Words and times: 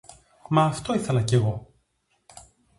Μα 0.49 0.63
αυτό 0.65 0.93
ήθελα 0.93 1.23
κι 1.23 1.35
εγώ! 1.35 1.73